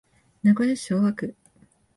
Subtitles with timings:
[0.41, 1.35] 名古屋市昭和区